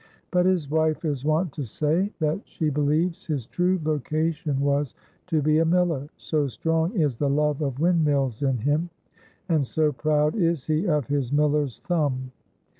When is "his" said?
0.47-0.67, 3.27-3.45, 11.05-11.31